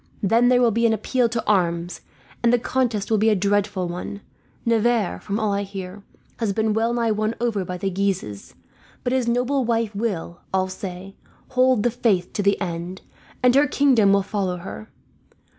[0.23, 2.01] Then there will be an appeal to arms,
[2.41, 4.21] and the contest will be a dreadful one.
[4.65, 6.01] Navarre, from all I hear,
[6.37, 8.55] has been well nigh won over by the Guises;
[9.03, 11.13] but his noble wife will, all say,
[11.49, 13.01] hold the faith to the end,
[13.43, 14.89] and her kingdom will follow her.